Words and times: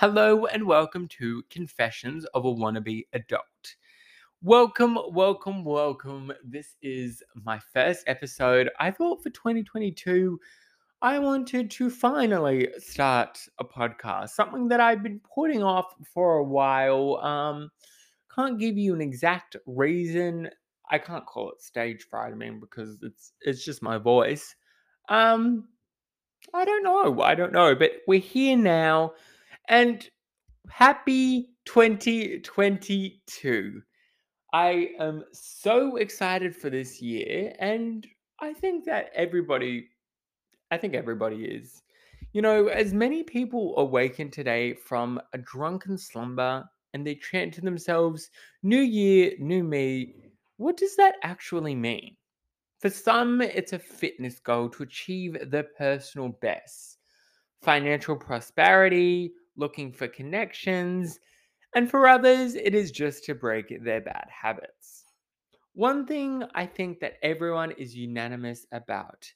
Hello 0.00 0.46
and 0.46 0.64
welcome 0.64 1.08
to 1.08 1.42
Confessions 1.50 2.24
of 2.26 2.44
a 2.44 2.54
Wannabe 2.54 3.08
Adult. 3.14 3.74
Welcome, 4.44 4.96
welcome, 5.10 5.64
welcome. 5.64 6.32
This 6.44 6.76
is 6.80 7.20
my 7.34 7.58
first 7.74 8.04
episode. 8.06 8.70
I 8.78 8.92
thought 8.92 9.24
for 9.24 9.30
2022, 9.30 10.38
I 11.02 11.18
wanted 11.18 11.72
to 11.72 11.90
finally 11.90 12.68
start 12.78 13.40
a 13.58 13.64
podcast, 13.64 14.28
something 14.28 14.68
that 14.68 14.78
I've 14.78 15.02
been 15.02 15.20
putting 15.34 15.64
off 15.64 15.92
for 16.14 16.36
a 16.36 16.44
while. 16.44 17.16
Um, 17.16 17.68
can't 18.32 18.60
give 18.60 18.78
you 18.78 18.94
an 18.94 19.00
exact 19.00 19.56
reason. 19.66 20.48
I 20.92 20.98
can't 20.98 21.26
call 21.26 21.50
it 21.50 21.60
stage 21.60 22.06
fright, 22.08 22.32
I 22.32 22.36
mean, 22.36 22.60
because 22.60 22.98
it's 23.02 23.32
it's 23.40 23.64
just 23.64 23.82
my 23.82 23.98
voice. 23.98 24.54
Um, 25.08 25.66
I 26.54 26.64
don't 26.64 26.84
know. 26.84 27.20
I 27.20 27.34
don't 27.34 27.52
know, 27.52 27.74
but 27.74 27.90
we're 28.06 28.20
here 28.20 28.56
now 28.56 29.14
and 29.68 30.08
happy 30.70 31.50
2022. 31.66 33.82
I 34.52 34.90
am 34.98 35.24
so 35.32 35.96
excited 35.96 36.56
for 36.56 36.70
this 36.70 37.02
year 37.02 37.52
and 37.58 38.06
I 38.40 38.54
think 38.54 38.86
that 38.86 39.10
everybody 39.14 39.88
I 40.70 40.76
think 40.76 40.94
everybody 40.94 41.44
is. 41.44 41.82
You 42.32 42.42
know, 42.42 42.66
as 42.66 42.92
many 42.92 43.22
people 43.22 43.74
awaken 43.78 44.30
today 44.30 44.74
from 44.74 45.20
a 45.32 45.38
drunken 45.38 45.96
slumber 45.96 46.64
and 46.92 47.06
they 47.06 47.14
chant 47.14 47.54
to 47.54 47.60
themselves, 47.60 48.30
New 48.62 48.80
Year, 48.80 49.32
New 49.38 49.64
Me, 49.64 50.14
what 50.58 50.76
does 50.76 50.94
that 50.96 51.16
actually 51.22 51.74
mean? 51.74 52.16
For 52.80 52.90
some, 52.90 53.40
it's 53.40 53.72
a 53.72 53.78
fitness 53.78 54.38
goal 54.38 54.68
to 54.70 54.82
achieve 54.82 55.36
their 55.50 55.66
personal 55.76 56.28
best, 56.28 56.98
financial 57.62 58.14
prosperity, 58.14 59.32
looking 59.58 59.92
for 59.92 60.08
connections, 60.08 61.20
and 61.74 61.90
for 61.90 62.08
others, 62.08 62.54
it 62.54 62.74
is 62.74 62.90
just 62.90 63.24
to 63.24 63.34
break 63.34 63.84
their 63.84 64.00
bad 64.00 64.26
habits. 64.30 65.04
One 65.74 66.06
thing 66.06 66.44
I 66.54 66.64
think 66.64 67.00
that 67.00 67.18
everyone 67.22 67.72
is 67.72 67.94
unanimous 67.94 68.66
about 68.72 69.30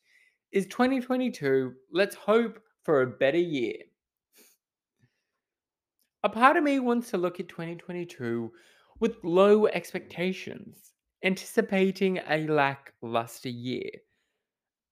is 0.51 0.67
2022. 0.67 1.75
Let's 1.93 2.17
hope 2.17 2.59
for 2.83 3.03
a 3.03 3.07
better 3.07 3.39
year. 3.39 3.77
A 6.25 6.29
part 6.29 6.57
of 6.57 6.65
me 6.65 6.79
wants 6.79 7.11
to 7.11 7.19
look 7.19 7.41
at 7.41 7.49
2022 7.49 8.51
with 9.01 9.23
low 9.25 9.67
expectations, 9.67 10.93
anticipating 11.25 12.21
a 12.29 12.47
lackluster 12.47 13.49
year. 13.49 13.91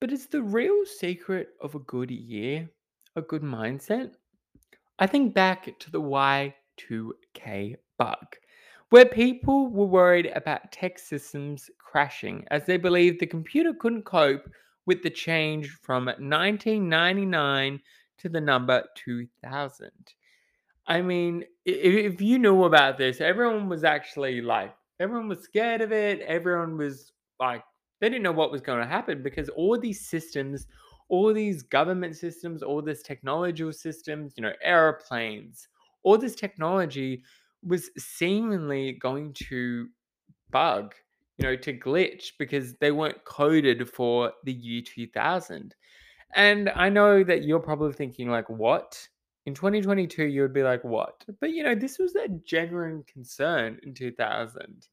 But 0.00 0.12
is 0.12 0.26
the 0.26 0.42
real 0.42 0.84
secret 0.84 1.50
of 1.60 1.74
a 1.74 1.80
good 1.80 2.10
year 2.10 2.68
a 3.16 3.22
good 3.22 3.42
mindset? 3.42 4.12
I 5.00 5.06
think 5.06 5.32
back 5.32 5.78
to 5.78 5.90
the 5.90 6.00
Y2K 6.00 7.76
bug, 7.98 8.36
where 8.90 9.06
people 9.06 9.68
were 9.70 9.86
worried 9.86 10.30
about 10.34 10.70
tech 10.72 10.98
systems 10.98 11.70
crashing 11.78 12.44
as 12.50 12.66
they 12.66 12.76
believed 12.76 13.18
the 13.18 13.26
computer 13.26 13.72
couldn't 13.72 14.04
cope 14.04 14.46
with 14.84 15.02
the 15.02 15.08
change 15.08 15.70
from 15.82 16.04
1999 16.04 17.80
to 18.18 18.28
the 18.28 18.40
number 18.42 18.84
2000. 18.96 19.90
I 20.86 21.00
mean, 21.00 21.44
if, 21.64 22.14
if 22.14 22.20
you 22.20 22.38
knew 22.38 22.64
about 22.64 22.98
this, 22.98 23.22
everyone 23.22 23.70
was 23.70 23.84
actually 23.84 24.42
like, 24.42 24.74
everyone 24.98 25.28
was 25.28 25.40
scared 25.40 25.80
of 25.80 25.92
it. 25.92 26.20
Everyone 26.20 26.76
was 26.76 27.12
like, 27.38 27.62
they 28.00 28.10
didn't 28.10 28.22
know 28.22 28.32
what 28.32 28.52
was 28.52 28.60
going 28.60 28.80
to 28.80 28.86
happen 28.86 29.22
because 29.22 29.48
all 29.48 29.78
these 29.78 30.06
systems, 30.06 30.66
all 31.10 31.34
these 31.34 31.62
government 31.62 32.16
systems, 32.16 32.62
all 32.62 32.80
this 32.80 33.02
technological 33.02 33.72
systems, 33.72 34.32
you 34.36 34.42
know, 34.42 34.52
airplanes, 34.62 35.68
all 36.04 36.16
this 36.16 36.36
technology 36.36 37.22
was 37.62 37.90
seemingly 37.98 38.92
going 38.92 39.34
to 39.34 39.88
bug, 40.50 40.94
you 41.36 41.44
know, 41.44 41.56
to 41.56 41.76
glitch 41.76 42.32
because 42.38 42.76
they 42.76 42.92
weren't 42.92 43.24
coded 43.24 43.90
for 43.90 44.32
the 44.44 44.52
year 44.52 44.82
2000. 44.86 45.74
And 46.34 46.70
I 46.70 46.88
know 46.88 47.24
that 47.24 47.42
you're 47.42 47.58
probably 47.58 47.92
thinking, 47.92 48.30
like, 48.30 48.48
what? 48.48 49.08
In 49.46 49.54
2022, 49.54 50.24
you 50.24 50.42
would 50.42 50.54
be 50.54 50.62
like, 50.62 50.84
what? 50.84 51.24
But, 51.40 51.50
you 51.50 51.64
know, 51.64 51.74
this 51.74 51.98
was 51.98 52.14
a 52.14 52.28
genuine 52.28 53.02
concern 53.12 53.80
in 53.82 53.94
2000. 53.94 54.86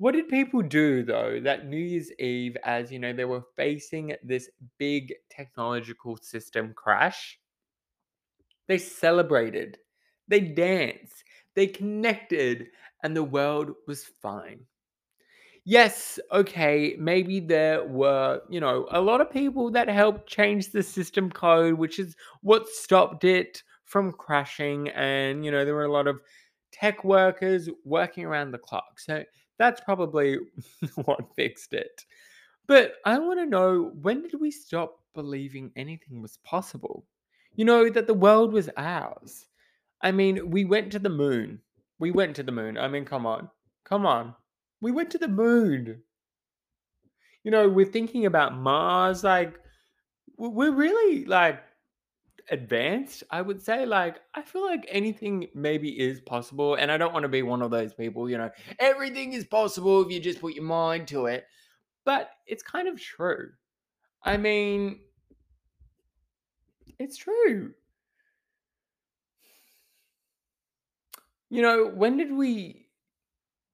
What 0.00 0.14
did 0.14 0.28
people 0.28 0.62
do, 0.62 1.04
though, 1.04 1.38
that 1.42 1.66
New 1.68 1.76
Year's 1.76 2.10
Eve, 2.18 2.56
as, 2.64 2.90
you 2.90 2.98
know, 2.98 3.12
they 3.12 3.24
were 3.24 3.44
facing 3.56 4.16
this 4.24 4.50
big 4.78 5.14
technological 5.30 6.16
system 6.16 6.74
crash? 6.74 7.38
They 8.68 8.78
celebrated, 8.78 9.76
they 10.26 10.40
danced, 10.40 11.24
they 11.54 11.66
connected, 11.66 12.70
and 13.02 13.14
the 13.14 13.22
world 13.22 13.74
was 13.86 14.06
fine 14.06 14.66
yes, 15.64 16.18
okay, 16.32 16.96
maybe 16.98 17.40
there 17.40 17.84
were, 17.84 18.40
you 18.48 18.60
know, 18.60 18.86
a 18.90 19.00
lot 19.00 19.20
of 19.20 19.30
people 19.30 19.70
that 19.72 19.88
helped 19.88 20.28
change 20.28 20.70
the 20.70 20.82
system 20.82 21.30
code, 21.30 21.74
which 21.74 21.98
is 21.98 22.16
what 22.42 22.68
stopped 22.68 23.24
it 23.24 23.62
from 23.84 24.12
crashing. 24.12 24.88
And, 24.90 25.44
you 25.44 25.50
know, 25.50 25.64
there 25.64 25.74
were 25.74 25.84
a 25.84 25.92
lot 25.92 26.06
of 26.06 26.20
tech 26.72 27.04
workers 27.04 27.68
working 27.84 28.24
around 28.24 28.52
the 28.52 28.58
clock. 28.58 28.98
So 28.98 29.24
that's 29.60 29.82
probably 29.82 30.38
what 30.94 31.36
fixed 31.36 31.74
it. 31.74 32.06
But 32.66 32.94
I 33.04 33.18
want 33.18 33.38
to 33.40 33.46
know 33.46 33.92
when 34.00 34.22
did 34.22 34.40
we 34.40 34.50
stop 34.50 35.00
believing 35.14 35.70
anything 35.76 36.22
was 36.22 36.38
possible? 36.38 37.04
You 37.56 37.66
know, 37.66 37.90
that 37.90 38.06
the 38.06 38.14
world 38.14 38.54
was 38.54 38.70
ours. 38.78 39.46
I 40.00 40.12
mean, 40.12 40.50
we 40.50 40.64
went 40.64 40.90
to 40.92 40.98
the 40.98 41.10
moon. 41.10 41.60
We 41.98 42.10
went 42.10 42.36
to 42.36 42.42
the 42.42 42.52
moon. 42.52 42.78
I 42.78 42.88
mean, 42.88 43.04
come 43.04 43.26
on. 43.26 43.50
Come 43.84 44.06
on. 44.06 44.34
We 44.80 44.92
went 44.92 45.10
to 45.10 45.18
the 45.18 45.28
moon. 45.28 46.00
You 47.44 47.50
know, 47.50 47.68
we're 47.68 47.84
thinking 47.84 48.24
about 48.24 48.56
Mars. 48.56 49.22
Like, 49.22 49.60
we're 50.38 50.72
really 50.72 51.26
like 51.26 51.62
advanced, 52.50 53.22
I 53.30 53.42
would 53.42 53.62
say. 53.62 53.86
Like, 53.86 54.20
I 54.34 54.42
feel 54.42 54.64
like 54.64 54.84
anything 54.88 55.48
maybe 55.54 55.98
is 55.98 56.20
possible. 56.20 56.74
And 56.74 56.90
I 56.90 56.96
don't 56.96 57.12
want 57.12 57.24
to 57.24 57.28
be 57.28 57.42
one 57.42 57.62
of 57.62 57.70
those 57.70 57.94
people, 57.94 58.28
you 58.28 58.38
know, 58.38 58.50
everything 58.78 59.32
is 59.32 59.44
possible 59.44 60.02
if 60.02 60.10
you 60.10 60.20
just 60.20 60.40
put 60.40 60.54
your 60.54 60.64
mind 60.64 61.08
to 61.08 61.26
it. 61.26 61.46
But 62.04 62.30
it's 62.46 62.62
kind 62.62 62.88
of 62.88 63.00
true. 63.00 63.50
I 64.22 64.36
mean, 64.36 65.00
it's 66.98 67.16
true. 67.16 67.72
You 71.48 71.62
know, 71.62 71.86
when 71.86 72.16
did 72.16 72.32
we 72.32 72.86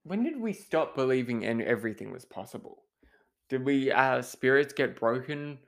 when 0.04 0.22
did 0.22 0.40
we 0.40 0.52
stop 0.52 0.94
believing 0.94 1.44
and 1.44 1.60
everything 1.60 2.12
was 2.12 2.24
possible? 2.24 2.84
Did 3.48 3.64
we 3.64 3.90
our 3.90 4.22
spirits 4.22 4.72
get 4.72 4.98
broken 4.98 5.58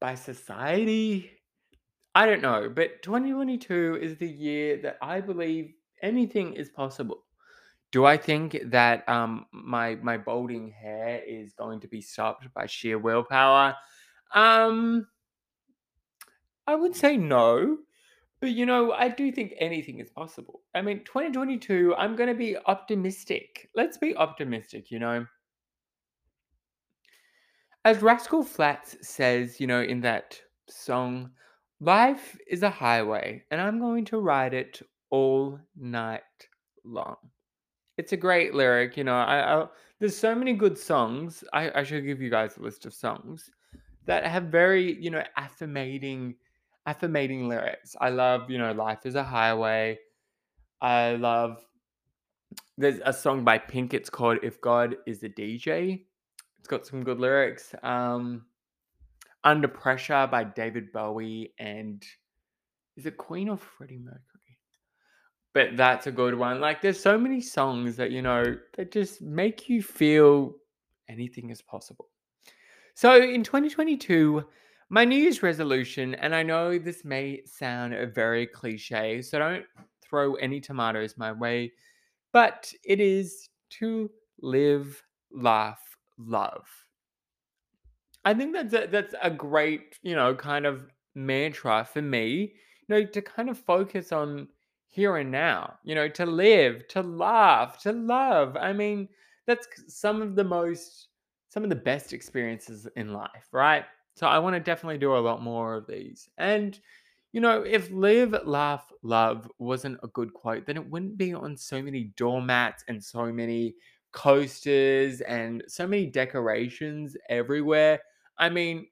by 0.00 0.14
society? 0.14 1.30
I 2.14 2.26
don't 2.26 2.42
know, 2.42 2.68
but 2.68 3.02
2022 3.02 3.98
is 4.00 4.16
the 4.18 4.28
year 4.28 4.76
that 4.82 4.98
I 5.00 5.20
believe 5.20 5.72
anything 6.02 6.52
is 6.54 6.68
possible. 6.68 7.24
Do 7.90 8.04
I 8.04 8.16
think 8.16 8.58
that 8.66 9.08
um 9.08 9.46
my 9.52 9.96
my 9.96 10.16
balding 10.18 10.70
hair 10.70 11.22
is 11.26 11.52
going 11.54 11.80
to 11.80 11.88
be 11.88 12.00
stopped 12.00 12.52
by 12.54 12.66
sheer 12.66 12.98
willpower? 12.98 13.76
Um 14.34 15.06
I 16.66 16.74
would 16.74 16.94
say 16.94 17.16
no. 17.16 17.78
But 18.40 18.50
you 18.50 18.66
know, 18.66 18.92
I 18.92 19.08
do 19.08 19.30
think 19.30 19.54
anything 19.58 20.00
is 20.00 20.10
possible. 20.10 20.62
I 20.74 20.82
mean, 20.82 21.04
2022, 21.04 21.94
I'm 21.94 22.16
going 22.16 22.28
to 22.28 22.34
be 22.34 22.56
optimistic. 22.66 23.70
Let's 23.74 23.98
be 23.98 24.16
optimistic, 24.16 24.90
you 24.90 24.98
know. 24.98 25.26
As 27.84 28.02
Rascal 28.02 28.42
Flatts 28.42 28.96
says, 29.06 29.60
you 29.60 29.68
know, 29.68 29.80
in 29.80 30.00
that 30.00 30.40
song, 30.68 31.30
life 31.82 32.38
is 32.46 32.62
a 32.62 32.70
highway 32.70 33.42
and 33.50 33.60
I'm 33.60 33.80
going 33.80 34.04
to 34.06 34.18
ride 34.18 34.54
it 34.54 34.80
all 35.10 35.58
night 35.76 36.22
long. 36.84 37.16
It's 37.98 38.12
a 38.12 38.16
great 38.16 38.54
lyric, 38.54 38.96
you 38.96 39.04
know. 39.04 39.16
I, 39.16 39.62
I 39.62 39.66
there's 39.98 40.16
so 40.16 40.34
many 40.34 40.54
good 40.54 40.78
songs. 40.78 41.44
I, 41.52 41.70
I 41.74 41.82
should 41.82 42.06
give 42.06 42.20
you 42.20 42.30
guys 42.30 42.56
a 42.56 42.62
list 42.62 42.86
of 42.86 42.94
songs 42.94 43.50
that 44.06 44.24
have 44.24 44.44
very, 44.44 45.00
you 45.00 45.10
know, 45.10 45.22
affirmating 45.36 46.36
affirmating 46.86 47.48
lyrics. 47.48 47.94
I 48.00 48.10
love, 48.10 48.50
you 48.50 48.58
know, 48.58 48.72
Life 48.72 49.04
is 49.04 49.14
a 49.14 49.22
Highway. 49.22 49.98
I 50.80 51.12
love, 51.12 51.64
there's 52.76 53.00
a 53.04 53.12
song 53.12 53.44
by 53.44 53.58
Pink. 53.58 53.94
It's 53.94 54.10
called 54.10 54.38
If 54.42 54.60
God 54.60 54.96
is 55.06 55.22
a 55.22 55.28
DJ. 55.28 56.04
It's 56.58 56.68
got 56.68 56.86
some 56.86 57.04
good 57.04 57.20
lyrics. 57.20 57.72
Um, 57.84 58.46
Under 59.44 59.68
Pressure 59.68 60.28
by 60.30 60.44
David 60.44 60.92
Bowie 60.92 61.52
and 61.58 62.04
is 62.96 63.06
it 63.06 63.16
Queen 63.16 63.48
or 63.48 63.56
Freddie 63.56 63.98
Mercury? 63.98 64.20
But 65.54 65.76
that's 65.76 66.06
a 66.06 66.12
good 66.12 66.34
one. 66.34 66.60
Like, 66.60 66.80
there's 66.80 67.00
so 67.00 67.18
many 67.18 67.40
songs 67.40 67.96
that, 67.96 68.10
you 68.10 68.22
know, 68.22 68.56
that 68.76 68.90
just 68.90 69.20
make 69.20 69.68
you 69.68 69.82
feel 69.82 70.54
anything 71.08 71.50
is 71.50 71.60
possible. 71.60 72.08
So 72.94 73.16
in 73.22 73.42
2022, 73.42 74.44
my 74.88 75.04
New 75.04 75.16
Year's 75.16 75.42
resolution, 75.42 76.14
and 76.16 76.34
I 76.34 76.42
know 76.42 76.78
this 76.78 77.04
may 77.04 77.42
sound 77.44 77.94
very 78.14 78.46
cliche, 78.46 79.22
so 79.22 79.38
don't 79.38 79.64
throw 80.02 80.34
any 80.34 80.60
tomatoes 80.60 81.16
my 81.16 81.32
way, 81.32 81.72
but 82.32 82.72
it 82.84 83.00
is 83.00 83.48
to 83.78 84.10
live, 84.40 85.02
laugh, 85.30 85.80
love. 86.18 86.66
I 88.24 88.34
think 88.34 88.52
that's 88.52 88.74
a, 88.74 88.86
that's 88.90 89.14
a 89.22 89.30
great, 89.30 89.98
you 90.02 90.14
know, 90.14 90.34
kind 90.34 90.66
of 90.66 90.86
mantra 91.14 91.86
for 91.90 92.02
me, 92.02 92.54
you 92.86 92.94
know, 92.94 93.04
to 93.04 93.22
kind 93.22 93.50
of 93.50 93.58
focus 93.58 94.12
on 94.12 94.48
here 94.88 95.16
and 95.16 95.30
now, 95.30 95.74
you 95.84 95.94
know, 95.94 96.08
to 96.08 96.26
live, 96.26 96.86
to 96.88 97.00
laugh, 97.02 97.78
to 97.82 97.92
love. 97.92 98.56
I 98.56 98.72
mean, 98.72 99.08
that's 99.46 99.66
some 99.88 100.22
of 100.22 100.36
the 100.36 100.44
most, 100.44 101.08
some 101.48 101.64
of 101.64 101.70
the 101.70 101.76
best 101.76 102.12
experiences 102.12 102.86
in 102.96 103.12
life, 103.12 103.48
right? 103.52 103.84
So 104.14 104.26
I 104.26 104.38
want 104.38 104.54
to 104.54 104.60
definitely 104.60 104.98
do 104.98 105.16
a 105.16 105.18
lot 105.18 105.42
more 105.42 105.74
of 105.74 105.86
these. 105.86 106.28
And, 106.38 106.78
you 107.32 107.40
know, 107.40 107.62
if 107.62 107.90
live, 107.90 108.34
laugh, 108.44 108.92
love 109.02 109.50
wasn't 109.58 109.98
a 110.02 110.08
good 110.08 110.32
quote, 110.34 110.66
then 110.66 110.76
it 110.76 110.88
wouldn't 110.90 111.16
be 111.16 111.32
on 111.32 111.56
so 111.56 111.82
many 111.82 112.12
doormats 112.16 112.84
and 112.88 113.02
so 113.02 113.32
many 113.32 113.74
coasters 114.12 115.22
and 115.22 115.64
so 115.66 115.86
many 115.86 116.06
decorations 116.06 117.16
everywhere. 117.30 118.00
I 118.42 118.48
mean, 118.50 118.88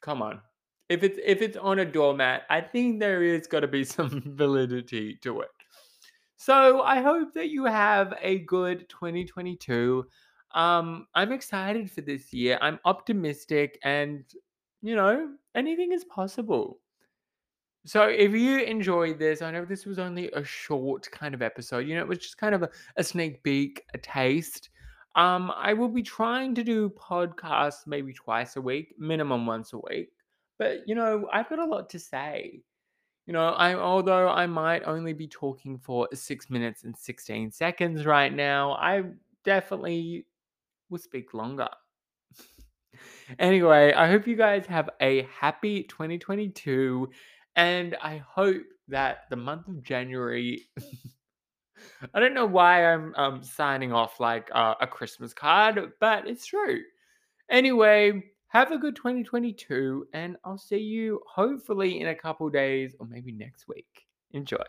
come 0.00 0.22
on. 0.22 0.40
If 0.88 1.02
it's 1.02 1.18
if 1.22 1.42
it's 1.42 1.58
on 1.58 1.78
a 1.78 1.84
doormat, 1.84 2.44
I 2.48 2.62
think 2.62 3.00
there 3.00 3.22
is 3.22 3.46
got 3.46 3.60
to 3.60 3.68
be 3.68 3.84
some 3.96 4.22
validity 4.24 5.18
to 5.22 5.42
it. 5.42 5.50
So 6.36 6.80
I 6.82 7.02
hope 7.02 7.34
that 7.34 7.50
you 7.50 7.66
have 7.66 8.14
a 8.22 8.38
good 8.40 8.88
2022. 8.88 10.06
Um, 10.54 11.06
I'm 11.14 11.32
excited 11.32 11.90
for 11.90 12.00
this 12.00 12.32
year. 12.32 12.58
I'm 12.62 12.80
optimistic, 12.86 13.78
and 13.84 14.24
you 14.80 14.96
know, 14.96 15.34
anything 15.54 15.92
is 15.92 16.04
possible. 16.04 16.80
So 17.84 18.08
if 18.08 18.32
you 18.32 18.60
enjoyed 18.60 19.18
this, 19.18 19.42
I 19.42 19.50
know 19.50 19.66
this 19.66 19.84
was 19.84 19.98
only 19.98 20.30
a 20.32 20.42
short 20.42 21.10
kind 21.10 21.34
of 21.34 21.42
episode. 21.42 21.86
You 21.86 21.96
know, 21.96 22.00
it 22.00 22.08
was 22.08 22.18
just 22.18 22.38
kind 22.38 22.54
of 22.54 22.62
a, 22.62 22.70
a 22.96 23.04
sneak 23.04 23.42
peek, 23.42 23.84
a 23.92 23.98
taste. 23.98 24.70
Um, 25.16 25.52
I 25.56 25.72
will 25.74 25.88
be 25.88 26.02
trying 26.02 26.54
to 26.56 26.64
do 26.64 26.90
podcasts 26.90 27.86
maybe 27.86 28.12
twice 28.12 28.56
a 28.56 28.60
week, 28.60 28.94
minimum 28.98 29.46
once 29.46 29.72
a 29.72 29.78
week. 29.78 30.10
But 30.58 30.88
you 30.88 30.94
know, 30.94 31.28
I've 31.32 31.48
got 31.48 31.58
a 31.58 31.64
lot 31.64 31.90
to 31.90 31.98
say. 31.98 32.62
You 33.26 33.32
know, 33.32 33.48
I 33.48 33.74
although 33.74 34.28
I 34.28 34.46
might 34.46 34.82
only 34.84 35.14
be 35.14 35.26
talking 35.26 35.78
for 35.78 36.08
six 36.12 36.50
minutes 36.50 36.84
and 36.84 36.96
16 36.96 37.52
seconds 37.52 38.04
right 38.04 38.32
now, 38.32 38.72
I 38.72 39.04
definitely 39.44 40.26
will 40.90 40.98
speak 40.98 41.32
longer. 41.32 41.68
anyway, 43.38 43.92
I 43.92 44.08
hope 44.08 44.26
you 44.26 44.36
guys 44.36 44.66
have 44.66 44.90
a 45.00 45.22
happy 45.22 45.84
2022 45.84 47.08
and 47.56 47.96
I 48.02 48.18
hope 48.18 48.64
that 48.88 49.20
the 49.30 49.36
month 49.36 49.68
of 49.68 49.82
January 49.82 50.62
I 52.14 52.20
don't 52.20 52.34
know 52.34 52.46
why 52.46 52.84
I'm 52.86 53.14
um, 53.16 53.42
signing 53.42 53.92
off 53.92 54.20
like 54.20 54.50
uh, 54.52 54.74
a 54.80 54.86
Christmas 54.86 55.32
card, 55.32 55.92
but 56.00 56.26
it's 56.26 56.46
true. 56.46 56.80
Anyway, 57.50 58.22
have 58.48 58.72
a 58.72 58.78
good 58.78 58.96
2022, 58.96 60.08
and 60.12 60.36
I'll 60.44 60.58
see 60.58 60.78
you 60.78 61.20
hopefully 61.28 62.00
in 62.00 62.08
a 62.08 62.14
couple 62.14 62.48
days 62.48 62.94
or 62.98 63.06
maybe 63.06 63.32
next 63.32 63.68
week. 63.68 64.06
Enjoy. 64.32 64.64